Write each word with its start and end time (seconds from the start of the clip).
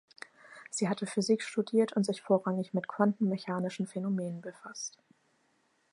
Sie 0.71 0.89
hatte 0.89 1.05
Physik 1.05 1.43
studiert 1.43 1.93
und 1.93 2.07
sich 2.07 2.23
vorrangig 2.23 2.73
mit 2.73 2.87
quantenmechanischen 2.87 3.85
Phänomen 3.85 4.41
befasst. 4.41 4.97